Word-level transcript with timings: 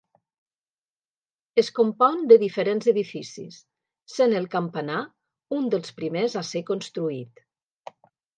Es 1.63 1.67
compon 1.79 2.23
de 2.31 2.37
diferents 2.43 2.89
edificis, 2.93 3.59
sent 4.15 4.33
el 4.41 4.49
campanar 4.57 5.03
un 5.59 5.69
dels 5.77 5.95
primers 6.01 6.39
a 6.43 6.45
ser 6.51 6.65
construït. 6.73 7.47